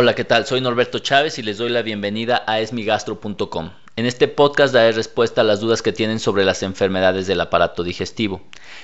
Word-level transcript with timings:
Hola, 0.00 0.14
¿qué 0.14 0.22
tal? 0.22 0.46
Soy 0.46 0.60
Norberto 0.60 1.00
Chávez 1.00 1.40
y 1.40 1.42
les 1.42 1.58
doy 1.58 1.70
la 1.70 1.82
bienvenida 1.82 2.44
a 2.46 2.60
esmigastro.com. 2.60 3.70
En 3.96 4.06
este 4.06 4.28
podcast 4.28 4.72
daré 4.72 4.92
respuesta 4.92 5.40
a 5.40 5.44
las 5.44 5.58
dudas 5.58 5.82
que 5.82 5.92
tienen 5.92 6.20
sobre 6.20 6.44
las 6.44 6.62
enfermedades 6.62 7.26
del 7.26 7.40
aparato 7.40 7.82
digestivo. 7.82 8.40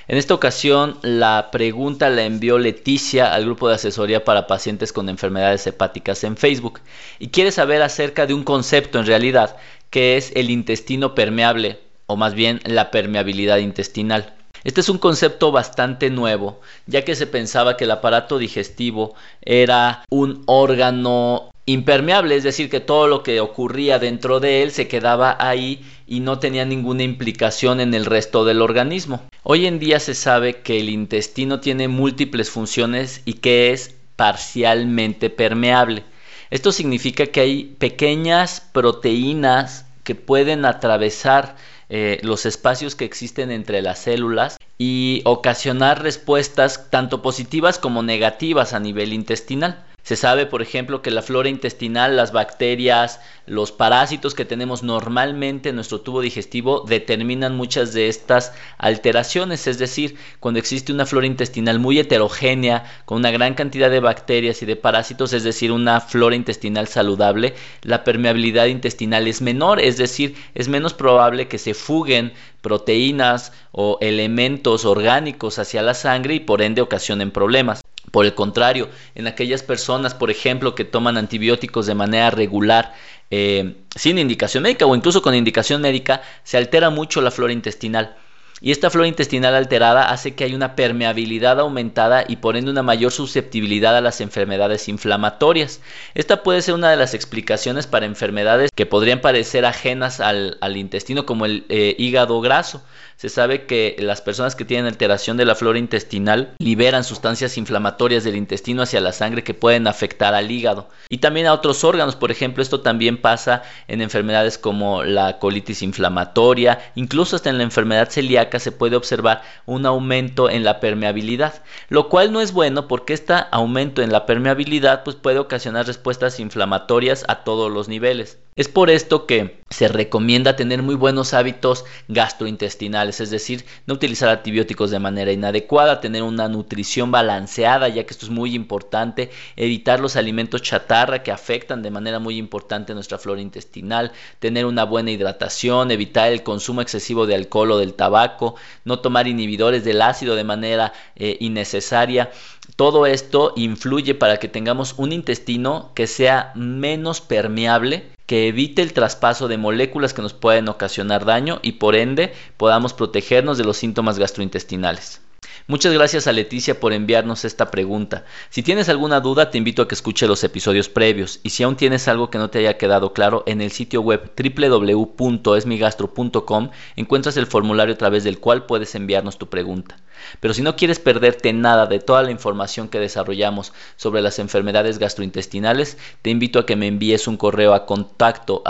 En 0.09 0.19
esta 0.19 0.35
ocasión, 0.35 0.99
la 1.03 1.51
pregunta 1.53 2.11
la 2.11 2.25
envió 2.25 2.59
Leticia 2.59 3.33
al 3.33 3.45
grupo 3.45 3.69
de 3.69 3.77
asesoría 3.77 4.25
para 4.25 4.49
pacientes 4.49 4.93
con 4.93 5.09
enfermedades 5.09 5.65
hepáticas 5.69 6.25
en 6.25 6.37
Facebook 6.37 6.81
y 7.21 7.29
quiere 7.29 7.53
saber 7.53 7.83
acerca 7.83 8.27
de 8.27 8.35
un 8.35 8.43
concepto 8.43 8.99
en 8.99 9.07
realidad 9.07 9.57
que 9.91 10.17
es 10.17 10.33
el 10.35 10.51
intestino 10.51 11.15
permeable 11.15 11.79
o 12.07 12.17
más 12.17 12.35
bien 12.35 12.59
la 12.65 12.91
permeabilidad 12.91 13.59
intestinal. 13.59 14.35
Este 14.65 14.81
es 14.81 14.89
un 14.89 14.97
concepto 14.97 15.53
bastante 15.53 16.09
nuevo, 16.09 16.61
ya 16.87 17.05
que 17.05 17.15
se 17.15 17.27
pensaba 17.27 17.77
que 17.77 17.85
el 17.85 17.91
aparato 17.91 18.39
digestivo 18.39 19.15
era 19.43 20.05
un 20.09 20.43
órgano 20.47 21.51
impermeable, 21.67 22.37
es 22.37 22.45
decir, 22.45 22.71
que 22.71 22.81
todo 22.81 23.07
lo 23.07 23.23
que 23.23 23.41
ocurría 23.41 23.99
dentro 23.99 24.41
de 24.41 24.63
él 24.63 24.71
se 24.71 24.89
quedaba 24.89 25.37
ahí 25.39 25.85
y 26.07 26.21
no 26.21 26.39
tenía 26.39 26.65
ninguna 26.65 27.03
implicación 27.03 27.79
en 27.81 27.93
el 27.93 28.07
resto 28.07 28.47
del 28.47 28.63
organismo. 28.63 29.23
Hoy 29.43 29.67
en 29.67 29.79
día 29.79 30.01
se 30.01 30.15
sabe 30.15 30.63
que 30.63 30.81
el 30.81 30.89
intestino 30.89 31.61
tiene 31.61 31.89
múltiples 31.89 32.51
funciones 32.51 33.21
y 33.27 33.35
que 33.35 33.73
es 33.73 33.95
parcialmente 34.17 35.29
permeable. 35.29 36.05
Esto 36.51 36.73
significa 36.73 37.27
que 37.27 37.41
hay 37.41 37.65
pequeñas 37.79 38.61
proteínas 38.73 39.87
que 40.05 40.15
pueden 40.15 40.65
atravesar 40.67 41.57
eh, 41.89 42.19
los 42.23 42.47
espacios 42.47 42.95
que 42.95 43.05
existen 43.05 43.51
entre 43.51 43.83
las 43.83 43.99
células 44.01 44.57
y 44.79 45.23
ocasionar 45.25 46.03
respuestas 46.03 46.91
tanto 46.91 47.23
positivas 47.23 47.79
como 47.79 48.03
negativas 48.03 48.73
a 48.73 48.81
nivel 48.81 49.13
intestinal. 49.13 49.85
Se 50.05 50.17
sabe, 50.17 50.45
por 50.45 50.61
ejemplo, 50.61 51.01
que 51.01 51.11
la 51.11 51.23
flora 51.23 51.49
intestinal, 51.49 52.15
las 52.15 52.31
bacterias, 52.31 53.21
los 53.47 53.73
parásitos 53.73 54.35
que 54.35 54.45
tenemos 54.45 54.83
normalmente 54.83 55.71
en 55.71 55.77
nuestro 55.77 56.03
tubo 56.03 56.21
digestivo 56.21 56.85
determinan 56.87 57.57
muchas 57.57 57.95
de 57.95 58.09
estas 58.09 58.53
alteraciones. 58.77 59.67
Es 59.67 59.79
decir, 59.79 60.17
cuando 60.41 60.61
existe 60.61 60.93
una 60.93 61.07
flora 61.07 61.27
intestinal 61.27 61.79
muy 61.79 61.99
heterogénea, 61.99 62.85
con 63.07 63.17
una 63.17 63.31
gran 63.31 63.55
cantidad 63.55 63.91
de 63.91 64.01
bacterias 64.01 64.61
y 64.61 64.67
de 64.67 64.77
parásitos, 64.77 65.33
es 65.33 65.43
decir, 65.43 65.73
una 65.73 66.03
flora 66.03 66.37
intestinal 66.37 66.87
saludable, 66.87 67.55
la 67.81 68.05
permeabilidad 68.05 68.67
intestinal 68.67 69.27
es 69.27 69.41
menor, 69.41 69.81
es 69.81 69.97
decir, 69.97 70.35
es 70.55 70.69
menos 70.69 70.93
probable 70.93 71.49
que 71.49 71.57
se 71.57 71.73
fuguen 71.73 72.35
proteínas 72.61 73.53
o 73.73 73.97
elementos 74.03 74.85
orgánicos 74.85 75.59
hacia 75.59 75.81
la 75.81 75.95
sangre 75.95 76.35
y 76.35 76.41
por 76.41 76.61
ende 76.61 76.83
ocasionen 76.83 77.31
problemas. 77.31 77.84
Por 78.15 78.27
el 78.27 78.35
contrario, 78.37 78.91
en 79.17 79.27
aquellas 79.27 79.65
personas, 79.65 80.15
por 80.15 80.31
ejemplo, 80.31 80.77
que 80.77 80.85
toman 80.85 81.17
antibióticos 81.17 81.85
de 81.87 81.97
manera 81.97 82.31
regular, 82.31 82.95
eh, 83.33 83.75
sin 83.97 84.19
indicación 84.19 84.63
médica 84.63 84.87
o 84.87 84.95
incluso 84.95 85.21
con 85.21 85.35
indicación 85.35 85.83
médica, 85.83 86.23
se 86.45 86.57
altera 86.57 86.91
mucho 86.91 87.21
la 87.21 87.33
flora 87.33 87.53
intestinal. 87.53 88.15
Y 88.61 88.71
esta 88.71 88.89
flora 88.89 89.09
intestinal 89.09 89.55
alterada 89.55 90.11
hace 90.11 90.35
que 90.35 90.45
haya 90.45 90.57
una 90.57 90.77
permeabilidad 90.77 91.61
aumentada 91.61 92.25
y 92.27 92.37
por 92.37 92.57
ende 92.57 92.71
una 92.71 92.83
mayor 92.83 93.13
susceptibilidad 93.13 93.97
a 93.97 94.01
las 94.01 94.21
enfermedades 94.21 94.89
inflamatorias. 94.89 95.81
Esta 96.15 96.43
puede 96.43 96.63
ser 96.63 96.75
una 96.75 96.91
de 96.91 96.97
las 96.97 97.15
explicaciones 97.15 97.87
para 97.87 98.07
enfermedades 98.07 98.71
que 98.75 98.87
podrían 98.87 99.21
parecer 99.21 99.67
ajenas 99.67 100.21
al, 100.21 100.57
intestino 100.77 101.27
como 101.27 101.47
el 101.47 101.67
eh, 101.69 101.95
hígado 101.99 102.41
graso. 102.41 102.83
Se 103.17 103.29
sabe 103.29 103.67
que 103.67 103.97
las 104.01 104.21
personas 104.21 104.57
que 104.57 104.65
tienen 104.65 104.87
alteración 104.87 105.37
de 105.37 105.45
la 105.45 105.55
flora 105.55 105.79
intestinal 105.79 106.55
liberan 106.59 107.05
sustancias 107.05 107.57
inflamatorias 107.57 108.25
del 108.25 108.37
intestino 108.37 108.83
hacia 108.83 109.01
la 109.01 109.13
sangre 109.13 109.45
que 109.45 109.55
pueden 109.55 109.87
afectar 109.87 110.35
al 110.35 110.51
hígado 110.51 110.89
y 111.09 111.19
también 111.19 111.47
a 111.47 111.53
otros 111.53 111.85
órganos. 111.85 112.17
Por 112.17 112.31
ejemplo, 112.31 112.63
esto 112.63 112.81
también 112.81 113.19
pasa 113.19 113.63
en 113.87 114.01
enfermedades 114.01 114.59
como 114.59 115.05
la 115.05 115.39
colitis 115.39 115.83
inflamatoria, 115.83 116.81
incluso 116.97 117.37
hasta 117.37 117.51
en 117.51 117.59
la 117.59 117.65
enfermedad 117.65 118.11
celíaca 118.11 118.44
se 118.59 118.73
puede 118.73 118.97
observar 118.97 119.43
un 119.67 119.87
aumento 119.87 120.51
en 120.51 120.65
la 120.65 120.81
permeabilidad, 120.81 121.63
lo 121.89 122.09
cual 122.09 122.33
no 122.33 122.41
es 122.41 122.53
bueno 122.53 122.89
porque 122.89 123.13
este 123.13 123.35
aumento 123.51 124.03
en 124.03 124.13
la 124.13 124.27
permeabilidad 124.27 125.05
pues, 125.05 125.17
puede 125.17 125.39
ocasionar 125.39 125.87
respuestas 125.87 126.41
inflamatorias 126.41 127.25
a 127.29 127.45
todos 127.45 127.73
los 127.73 127.89
niveles. 127.89 128.39
Es 128.57 128.69
por 128.69 128.89
esto 128.89 129.27
que 129.27 129.59
se 129.69 129.89
recomienda 129.89 130.55
tener 130.55 130.81
muy 130.81 130.95
buenos 130.95 131.35
hábitos 131.35 131.85
gastrointestinales, 132.07 133.21
es 133.21 133.31
decir, 133.31 133.65
no 133.87 133.95
utilizar 133.95 134.29
antibióticos 134.29 134.93
de 134.93 135.01
manera 135.01 135.33
inadecuada, 135.33 136.01
tener 136.01 136.23
una 136.23 136.47
nutrición 136.47 137.11
balanceada, 137.11 137.89
ya 137.89 138.07
que 138.07 138.13
esto 138.13 138.27
es 138.27 138.31
muy 138.31 138.55
importante, 138.55 139.31
evitar 139.57 139.99
los 139.99 140.15
alimentos 140.15 140.63
chatarra 140.63 141.25
que 141.25 141.33
afectan 141.33 141.83
de 141.83 141.91
manera 141.91 142.21
muy 142.21 142.37
importante 142.37 142.95
nuestra 142.95 143.19
flora 143.19 143.41
intestinal, 143.41 144.13
tener 144.39 144.67
una 144.67 144.85
buena 144.85 145.11
hidratación, 145.11 145.91
evitar 145.91 146.31
el 146.31 146.45
consumo 146.45 146.81
excesivo 146.81 147.27
de 147.27 147.35
alcohol 147.35 147.73
o 147.73 147.79
del 147.79 147.95
tabaco, 147.95 148.55
no 148.85 149.01
tomar 149.01 149.27
inhibidores 149.27 149.83
del 149.83 150.01
ácido 150.01 150.37
de 150.37 150.45
manera 150.45 150.93
eh, 151.17 151.39
innecesaria. 151.41 152.31
Todo 152.77 153.07
esto 153.07 153.53
influye 153.57 154.15
para 154.15 154.37
que 154.37 154.47
tengamos 154.47 154.95
un 154.97 155.13
intestino 155.13 155.91
que 155.97 156.07
sea 156.07 156.53
menos 156.55 157.21
permeable 157.21 158.15
que 158.27 158.49
evite 158.49 158.83
el 158.83 158.93
traspaso 158.93 159.49
de 159.49 159.59
moléculas 159.59 160.15
que 160.15 160.23
nos 160.23 160.35
pueden 160.35 160.69
ocasionar 160.69 161.25
daño 161.25 161.61
y 161.63 161.73
por 161.73 161.97
ende 161.97 162.33
podamos 162.57 162.95
protegernos 162.95 163.59
de 163.59 163.65
los 163.65 163.77
síntomas 163.77 164.19
gastrointestinales. 164.19 165.24
Muchas 165.67 165.95
gracias 165.95 166.27
a 166.27 166.33
Leticia 166.33 166.79
por 166.79 166.93
enviarnos 166.93 167.47
esta 167.47 167.71
pregunta. 167.71 168.27
Si 168.51 168.63
tienes 168.63 168.91
alguna 168.91 169.21
duda, 169.21 169.51
te 169.51 169.57
invito 169.57 169.81
a 169.81 169.89
que 169.89 169.95
escuche 169.95 170.27
los 170.27 170.45
episodios 170.45 170.91
previos 170.91 171.41
y 171.43 171.49
si 171.49 171.63
aún 171.63 171.77
tienes 171.77 172.07
algo 172.07 172.29
que 172.29 172.37
no 172.37 172.51
te 172.51 172.59
haya 172.59 172.77
quedado 172.77 173.15
claro, 173.15 173.45
en 173.47 173.63
el 173.63 173.71
sitio 173.71 174.03
web 174.03 174.31
www.esmigastro.com 174.37 176.69
encuentras 176.97 177.39
el 177.39 177.47
formulario 177.47 177.95
a 177.95 177.97
través 177.97 178.25
del 178.25 178.41
cual 178.41 178.67
puedes 178.67 178.95
enviarnos 178.95 179.39
tu 179.39 179.49
pregunta. 179.49 179.97
Pero 180.39 180.53
si 180.53 180.61
no 180.61 180.77
quieres 180.77 181.01
perderte 181.01 181.51
nada 181.55 181.87
de 181.87 181.99
toda 181.99 182.23
la 182.23 182.31
información 182.31 182.89
que 182.89 183.01
desarrollamos 183.01 183.73
sobre 183.97 184.21
las 184.21 184.39
enfermedades 184.39 184.99
gastrointestinales, 184.99 185.97
te 186.21 186.29
invito 186.29 186.59
a 186.59 186.67
que 186.67 186.77
me 186.77 186.89
envíes 186.89 187.27
un 187.27 187.39
correo 187.39 187.73
a 187.73 187.87
contacto 187.87 188.63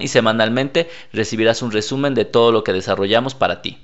y 0.00 0.08
semanalmente 0.08 0.90
recibirás 1.12 1.62
un 1.62 1.70
resumen 1.70 2.14
de 2.14 2.24
todo 2.24 2.50
lo 2.50 2.64
que 2.64 2.72
desarrollamos 2.72 3.36
para 3.36 3.62
ti. 3.62 3.83